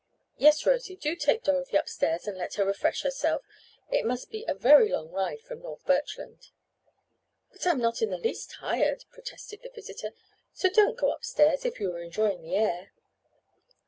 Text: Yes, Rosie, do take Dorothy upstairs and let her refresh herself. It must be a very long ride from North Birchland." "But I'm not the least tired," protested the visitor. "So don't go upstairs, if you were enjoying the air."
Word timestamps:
Yes, 0.37 0.65
Rosie, 0.65 0.95
do 0.95 1.15
take 1.15 1.43
Dorothy 1.43 1.77
upstairs 1.77 2.25
and 2.25 2.35
let 2.35 2.55
her 2.55 2.65
refresh 2.65 3.03
herself. 3.03 3.43
It 3.91 4.03
must 4.03 4.31
be 4.31 4.43
a 4.47 4.55
very 4.55 4.89
long 4.89 5.11
ride 5.11 5.41
from 5.41 5.61
North 5.61 5.85
Birchland." 5.85 6.49
"But 7.51 7.67
I'm 7.67 7.77
not 7.77 7.97
the 7.97 8.07
least 8.17 8.49
tired," 8.49 9.05
protested 9.11 9.61
the 9.61 9.69
visitor. 9.69 10.13
"So 10.53 10.71
don't 10.71 10.97
go 10.97 11.11
upstairs, 11.11 11.65
if 11.65 11.79
you 11.79 11.91
were 11.91 11.99
enjoying 12.01 12.41
the 12.41 12.55
air." 12.55 12.93